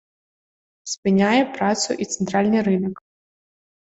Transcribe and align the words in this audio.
Спыняе 0.93 1.43
працу 1.57 1.89
і 2.05 2.07
цэнтральны 2.15 2.59
рынак. 2.69 2.95